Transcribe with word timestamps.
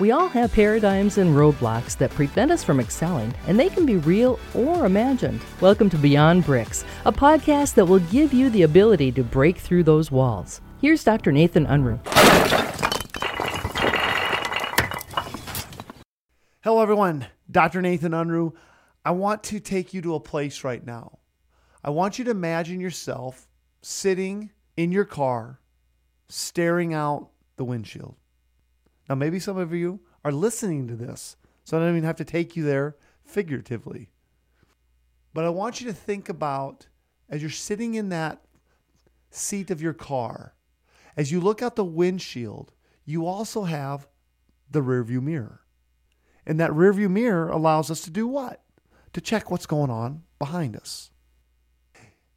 We 0.00 0.12
all 0.12 0.28
have 0.28 0.52
paradigms 0.52 1.18
and 1.18 1.34
roadblocks 1.34 1.98
that 1.98 2.12
prevent 2.12 2.52
us 2.52 2.62
from 2.62 2.78
excelling, 2.78 3.34
and 3.48 3.58
they 3.58 3.68
can 3.68 3.84
be 3.84 3.96
real 3.96 4.38
or 4.54 4.86
imagined. 4.86 5.40
Welcome 5.60 5.90
to 5.90 5.98
Beyond 5.98 6.44
Bricks, 6.44 6.84
a 7.04 7.10
podcast 7.10 7.74
that 7.74 7.84
will 7.84 7.98
give 7.98 8.32
you 8.32 8.48
the 8.48 8.62
ability 8.62 9.10
to 9.10 9.24
break 9.24 9.58
through 9.58 9.82
those 9.82 10.12
walls. 10.12 10.60
Here's 10.80 11.02
Dr. 11.02 11.32
Nathan 11.32 11.66
Unruh. 11.66 11.98
Hello, 16.62 16.80
everyone. 16.80 17.26
Dr. 17.50 17.82
Nathan 17.82 18.12
Unruh. 18.12 18.52
I 19.04 19.10
want 19.10 19.42
to 19.44 19.58
take 19.58 19.92
you 19.92 20.00
to 20.02 20.14
a 20.14 20.20
place 20.20 20.62
right 20.62 20.86
now. 20.86 21.18
I 21.82 21.90
want 21.90 22.20
you 22.20 22.24
to 22.26 22.30
imagine 22.30 22.78
yourself 22.78 23.48
sitting 23.82 24.50
in 24.76 24.92
your 24.92 25.06
car, 25.06 25.58
staring 26.28 26.94
out 26.94 27.30
the 27.56 27.64
windshield. 27.64 28.14
Now, 29.08 29.14
maybe 29.14 29.40
some 29.40 29.56
of 29.56 29.72
you 29.72 30.00
are 30.24 30.32
listening 30.32 30.86
to 30.88 30.96
this, 30.96 31.36
so 31.64 31.76
I 31.76 31.80
don't 31.80 31.90
even 31.90 32.04
have 32.04 32.16
to 32.16 32.24
take 32.24 32.56
you 32.56 32.64
there 32.64 32.96
figuratively. 33.24 34.10
But 35.32 35.44
I 35.44 35.50
want 35.50 35.80
you 35.80 35.86
to 35.86 35.92
think 35.92 36.28
about 36.28 36.88
as 37.28 37.42
you're 37.42 37.50
sitting 37.50 37.94
in 37.94 38.08
that 38.08 38.42
seat 39.30 39.70
of 39.70 39.82
your 39.82 39.92
car, 39.92 40.54
as 41.16 41.30
you 41.30 41.40
look 41.40 41.62
out 41.62 41.76
the 41.76 41.84
windshield, 41.84 42.72
you 43.04 43.26
also 43.26 43.64
have 43.64 44.08
the 44.70 44.80
rearview 44.80 45.22
mirror. 45.22 45.60
And 46.46 46.58
that 46.60 46.70
rearview 46.70 47.10
mirror 47.10 47.48
allows 47.48 47.90
us 47.90 48.02
to 48.02 48.10
do 48.10 48.26
what? 48.26 48.62
To 49.12 49.20
check 49.20 49.50
what's 49.50 49.66
going 49.66 49.90
on 49.90 50.22
behind 50.38 50.76
us. 50.76 51.10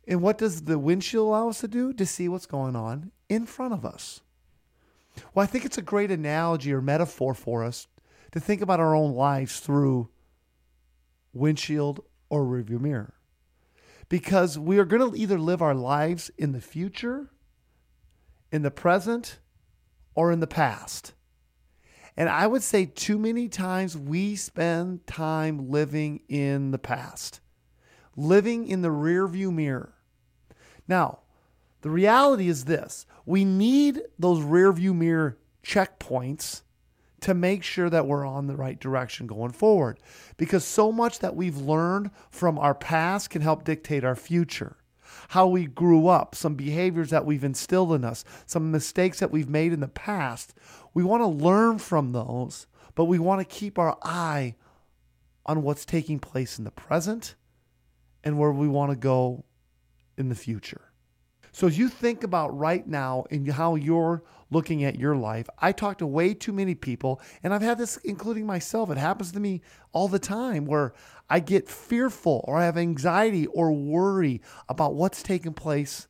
And 0.07 0.21
what 0.21 0.38
does 0.38 0.63
the 0.63 0.79
windshield 0.79 1.27
allow 1.27 1.49
us 1.49 1.62
to 1.62 1.67
do? 1.67 1.93
To 1.93 2.05
see 2.05 2.27
what's 2.27 2.45
going 2.45 2.76
on 2.76 3.12
in 3.29 3.45
front 3.45 3.73
of 3.73 3.85
us. 3.85 4.21
Well, 5.34 5.43
I 5.43 5.48
think 5.48 5.66
it's 5.66 5.77
a 5.77 5.84
great 5.84 6.11
analogy 6.11 6.73
or 6.73 6.81
metaphor 6.81 7.34
for 7.34 7.63
us 7.63 7.88
to 8.31 8.39
think 8.39 8.62
about 8.62 8.79
our 8.79 8.95
own 8.95 9.13
lives 9.13 9.59
through 9.59 10.09
windshield 11.34 12.01
or 12.29 12.43
rearview 12.43 12.79
mirror. 12.79 13.13
Because 14.09 14.59
we 14.59 14.77
are 14.77 14.85
going 14.85 15.12
to 15.12 15.18
either 15.18 15.40
live 15.40 15.62
our 15.62 15.76
lives 15.76 16.31
in 16.37 16.51
the 16.51 16.62
future, 16.62 17.29
in 18.51 18.62
the 18.62 18.71
present, 18.71 19.40
or 20.15 20.31
in 20.31 20.41
the 20.41 20.48
past. 20.48 21.13
And 22.18 22.27
I 22.27 22.48
would 22.48 22.63
say 22.63 22.85
too 22.85 23.18
many 23.18 23.48
times 23.48 23.98
we 23.98 24.35
spend 24.35 25.07
time 25.07 25.70
living 25.70 26.21
in 26.27 26.71
the 26.71 26.77
past, 26.77 27.40
living 28.18 28.68
in 28.68 28.81
the 28.81 28.90
rearview 28.90 29.53
mirror. 29.53 29.93
Now, 30.87 31.20
the 31.82 31.90
reality 31.90 32.48
is 32.48 32.65
this 32.65 33.05
we 33.26 33.46
need 33.46 34.01
those 34.18 34.41
rear 34.41 34.71
view 34.71 34.93
mirror 34.93 35.37
checkpoints 35.63 36.62
to 37.21 37.34
make 37.35 37.63
sure 37.63 37.90
that 37.90 38.07
we're 38.07 38.26
on 38.26 38.48
the 38.48 38.55
right 38.55 38.79
direction 38.79 39.27
going 39.27 39.51
forward. 39.51 39.99
Because 40.37 40.65
so 40.65 40.91
much 40.91 41.20
that 41.20 41.35
we've 41.35 41.57
learned 41.57 42.09
from 42.32 42.57
our 42.57 42.74
past 42.74 43.29
can 43.29 43.41
help 43.41 43.63
dictate 43.63 44.04
our 44.04 44.15
future. 44.15 44.77
How 45.29 45.48
we 45.48 45.68
grew 45.68 46.07
up, 46.07 46.35
some 46.35 46.55
behaviors 46.55 47.12
that 47.12 47.26
we've 47.26 47.43
instilled 47.43 47.93
in 47.93 48.04
us, 48.04 48.26
some 48.46 48.71
mistakes 48.71 49.20
that 49.20 49.32
we've 49.32 49.49
made 49.49 49.71
in 49.71 49.82
the 49.82 49.87
past. 49.87 50.54
We 50.93 51.04
want 51.04 51.21
to 51.21 51.27
learn 51.27 51.77
from 51.77 52.12
those, 52.12 52.65
but 52.96 53.05
we 53.05 53.20
want 53.20 53.40
to 53.40 53.55
keep 53.55 53.77
our 53.77 53.98
eye 54.02 54.55
on 55.46 55.62
what's 55.62 55.85
taking 55.85 56.20
place 56.20 56.57
in 56.57 56.63
the 56.63 56.71
present 56.71 57.35
and 58.24 58.37
where 58.37 58.52
we 58.52 58.68
want 58.68 58.91
to 58.91 58.98
go 58.98 59.43
in 60.18 60.29
the 60.29 60.35
future. 60.35 60.90
So 61.52 61.68
as 61.68 61.77
you 61.77 61.90
think 61.90 62.24
about 62.24 62.57
right 62.57 62.88
now 62.88 63.26
and 63.30 63.48
how 63.48 63.76
you're 63.76 64.24
looking 64.50 64.84
at 64.84 65.00
your 65.00 65.16
life, 65.16 65.50
I 65.59 65.72
talk 65.72 65.97
to 66.00 66.08
way 66.08 66.34
too 66.34 66.53
many 66.53 66.75
people, 66.75 67.22
and 67.44 67.53
I've 67.53 67.62
had 67.62 67.78
this 67.78 67.97
including 67.97 68.46
myself. 68.46 68.90
It 68.90 68.97
happens 68.97 69.31
to 69.34 69.40
me 69.40 69.62
all 69.91 70.08
the 70.08 70.19
time 70.19 70.66
where 70.66 70.94
I 71.30 71.40
get 71.40 71.69
fearful 71.69 72.44
or 72.46 72.58
I 72.58 72.66
have 72.66 72.78
anxiety 72.78 73.47
or 73.47 73.72
worry 73.72 74.42
about 74.68 74.96
what's 74.96 75.24
taken 75.24 75.53
place 75.53 76.08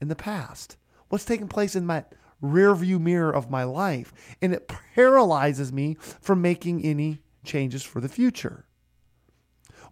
in 0.00 0.08
the 0.08 0.16
past, 0.16 0.76
what's 1.08 1.24
taken 1.24 1.48
place 1.48 1.74
in 1.74 1.86
my 1.86 2.04
rear 2.40 2.74
view 2.74 2.98
mirror 2.98 3.34
of 3.34 3.50
my 3.50 3.64
life. 3.64 4.12
And 4.40 4.54
it 4.54 4.68
paralyzes 4.94 5.72
me 5.72 5.96
from 6.20 6.40
making 6.40 6.84
any 6.84 7.20
changes 7.44 7.82
for 7.82 8.00
the 8.00 8.08
future. 8.08 8.66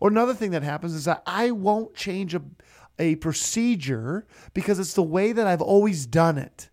Or 0.01 0.09
another 0.09 0.35
thing 0.35 0.51
that 0.51 0.63
happens 0.63 0.95
is 0.95 1.07
that 1.07 1.23
I 1.27 1.51
won't 1.51 1.95
change 1.95 2.35
a, 2.35 2.43
a 2.99 3.17
procedure 3.17 4.27
because 4.55 4.79
it's 4.79 4.95
the 4.95 5.03
way 5.03 5.33
that 5.33 5.47
I've 5.47 5.63
always 5.63 6.07
done 6.07 6.39
it. 6.39 6.71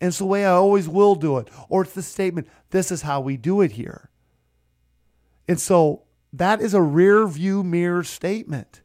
And 0.00 0.08
it's 0.08 0.18
the 0.18 0.26
way 0.26 0.44
I 0.44 0.50
always 0.50 0.88
will 0.88 1.14
do 1.14 1.38
it. 1.38 1.48
Or 1.68 1.82
it's 1.82 1.92
the 1.92 2.02
statement, 2.02 2.48
this 2.70 2.90
is 2.90 3.02
how 3.02 3.20
we 3.20 3.36
do 3.36 3.60
it 3.60 3.72
here. 3.72 4.10
And 5.48 5.60
so 5.60 6.02
that 6.32 6.60
is 6.60 6.74
a 6.74 6.82
rear 6.82 7.26
view 7.26 7.62
mirror 7.62 8.04
statement. 8.04 8.82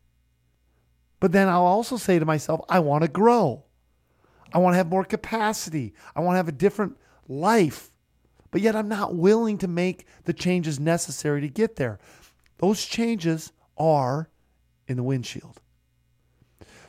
But 1.19 1.31
then 1.31 1.49
I'll 1.49 1.65
also 1.65 1.97
say 1.97 2.17
to 2.17 2.25
myself, 2.25 2.61
I 2.69 2.79
want 2.79 3.03
to 3.03 3.07
grow. 3.07 3.65
I 4.53 4.57
want 4.57 4.73
to 4.73 4.77
have 4.77 4.89
more 4.89 5.03
capacity. 5.03 5.93
I 6.15 6.21
want 6.21 6.33
to 6.33 6.37
have 6.37 6.47
a 6.47 6.53
different 6.53 6.97
life. 7.27 7.91
But 8.51 8.61
yet 8.61 8.75
I'm 8.75 8.89
not 8.89 9.15
willing 9.15 9.57
to 9.59 9.67
make 9.67 10.05
the 10.25 10.33
changes 10.33 10.79
necessary 10.79 11.41
to 11.41 11.47
get 11.47 11.77
there. 11.77 11.99
Those 12.57 12.85
changes 12.85 13.53
are 13.77 14.29
in 14.87 14.97
the 14.97 15.03
windshield. 15.03 15.61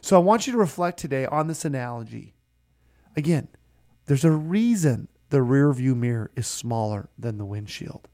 So 0.02 0.16
I 0.16 0.18
want 0.18 0.48
you 0.48 0.52
to 0.52 0.58
reflect 0.58 0.98
today 0.98 1.26
on 1.26 1.46
this 1.46 1.64
analogy. 1.64 2.34
Again, 3.16 3.46
there's 4.06 4.24
a 4.24 4.32
reason 4.32 5.06
the 5.30 5.42
rear 5.42 5.72
view 5.72 5.94
mirror 5.94 6.32
is 6.34 6.48
smaller 6.48 7.08
than 7.16 7.38
the 7.38 7.44
windshield. 7.44 8.08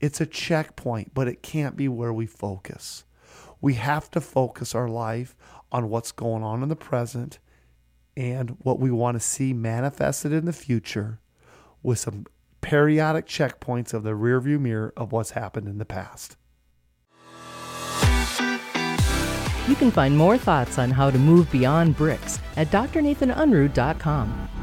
It's 0.00 0.20
a 0.20 0.26
checkpoint, 0.26 1.14
but 1.14 1.28
it 1.28 1.40
can't 1.40 1.76
be 1.76 1.86
where 1.86 2.12
we 2.12 2.26
focus. 2.26 3.04
We 3.60 3.74
have 3.74 4.10
to 4.10 4.20
focus 4.20 4.74
our 4.74 4.88
life 4.88 5.36
on 5.70 5.88
what's 5.88 6.10
going 6.10 6.42
on 6.42 6.60
in 6.64 6.68
the 6.68 6.74
present 6.74 7.38
and 8.16 8.56
what 8.58 8.80
we 8.80 8.90
want 8.90 9.14
to 9.14 9.20
see 9.20 9.52
manifested 9.52 10.32
in 10.32 10.44
the 10.44 10.52
future 10.52 11.20
with 11.84 12.00
some 12.00 12.26
periodic 12.60 13.26
checkpoints 13.26 13.94
of 13.94 14.02
the 14.02 14.10
rearview 14.10 14.58
mirror 14.58 14.92
of 14.96 15.12
what's 15.12 15.30
happened 15.30 15.68
in 15.68 15.78
the 15.78 15.84
past. 15.84 16.36
You 19.68 19.76
can 19.76 19.90
find 19.90 20.16
more 20.16 20.36
thoughts 20.36 20.78
on 20.78 20.90
how 20.90 21.10
to 21.10 21.18
move 21.18 21.50
beyond 21.50 21.96
bricks 21.96 22.40
at 22.56 22.68
drnathanunruh.com. 22.68 24.61